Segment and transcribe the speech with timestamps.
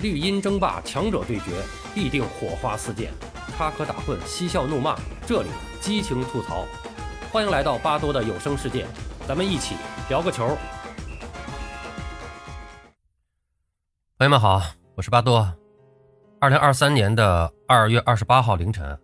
[0.00, 1.60] 绿茵争霸，强者对决，
[1.92, 3.10] 必定火花四溅，
[3.56, 5.48] 插科打诨，嬉笑怒骂，这里
[5.80, 6.64] 激情吐槽。
[7.32, 8.86] 欢迎来到巴多的有声世界，
[9.26, 9.74] 咱们一起
[10.08, 10.56] 聊个球。
[14.18, 14.62] 朋友们好，
[14.94, 15.52] 我是巴多。
[16.38, 18.96] 二零二三年的二月二十八号凌晨，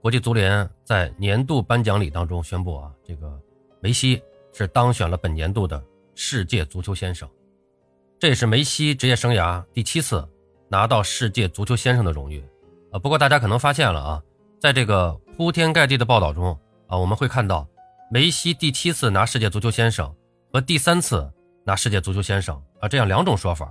[0.00, 3.38] 国际足联在年度颁奖礼当中宣布啊，这个
[3.82, 4.22] 梅西
[4.54, 7.28] 是当选了本年度的世界足球先生。
[8.18, 10.26] 这也是梅西职业生涯第七次
[10.68, 12.42] 拿到世界足球先生的荣誉，
[12.90, 14.22] 啊，不过大家可能发现了啊，
[14.58, 17.68] 在这个铺天盖地的报道中啊，我们会看到
[18.10, 20.10] 梅西第七次拿世界足球先生
[20.50, 21.30] 和第三次
[21.62, 23.66] 拿世界足球先生啊这样两种说法，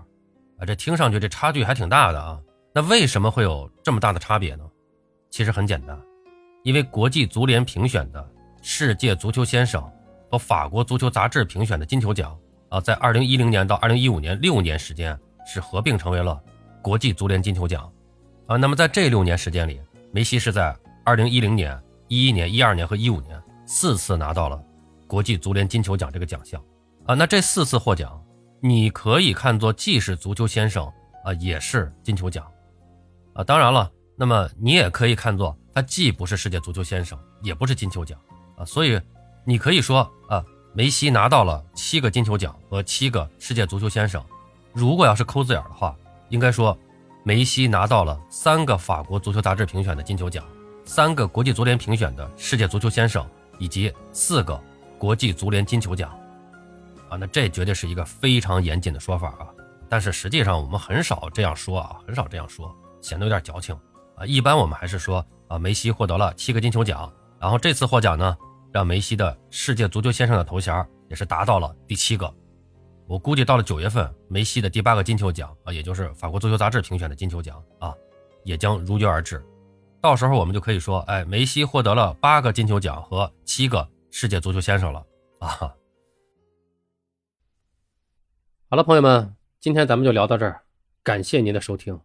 [0.60, 2.40] 啊，这听上去这差距还挺大的啊。
[2.72, 4.64] 那为什么会有这么大的差别呢？
[5.32, 6.00] 其实很简单，
[6.64, 9.84] 因为国际足联评选的世界足球先生
[10.30, 12.38] 和法国足球杂志评选的金球奖。
[12.76, 16.38] 啊，在二零一零年到二零一五年六年时间是合并成为了
[16.82, 17.90] 国际足联金球奖，
[18.48, 19.80] 啊，那么在这六年时间里，
[20.12, 24.62] 梅西是在二零一零年、一一年、一二年和一五年四次拿到了
[25.08, 26.62] 国际足联金球奖这个奖项，
[27.06, 28.22] 啊，那这四次获奖，
[28.60, 30.86] 你可以看作既是足球先生
[31.24, 32.46] 啊，也是金球奖，
[33.36, 38.20] 啊，当然了，那么你也可以看作他既不是世界足球先生，也不是金球奖，
[38.58, 39.00] 啊，所以
[39.46, 40.44] 你可以说啊。
[40.78, 44.22] 梅西拿到了七个金球奖和七个世界足球先生，
[44.74, 45.96] 如果要是抠字眼的话，
[46.28, 46.78] 应该说，
[47.24, 50.44] 梅西拿到了三个法国足球杂志评选的金球奖，
[50.84, 53.26] 三个国际足联评选的世界足球先生，
[53.58, 54.62] 以及四个
[55.00, 56.10] 国际足联金球奖。
[57.08, 59.48] 啊，那这绝对是一个非常严谨的说法啊！
[59.88, 63.74] 但是实际上我们很少这样说啊，很少这样说，显得有点矫情
[64.18, 64.26] 啊。
[64.26, 67.10] 一般我们还是说啊，梅西获得了七个金球奖，
[67.40, 68.36] 然后这次获奖呢。
[68.76, 72.30] 让梅西的世界足球先生的头衔也是达到了第七个，
[73.08, 77.96] 我估计到了九月份，梅西的第八个金球奖啊，也就是法国足球杂志评选的金球奖啊，
[78.44, 79.42] 也将如约而至。
[80.02, 85.00] 到时候我们就可以说，哎，梅西获得了八个金球奖和七个世界足球先生了
[85.40, 85.48] 啊。
[88.68, 90.64] 好了，朋友们，今天咱们就聊到这儿，
[91.02, 91.98] 感谢您的收听。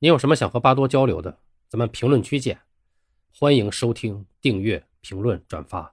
[0.00, 1.38] 您有什么想和巴多交流的，
[1.70, 2.60] 咱们评论区见。
[3.32, 5.90] 欢迎收听、订阅、评论、转发。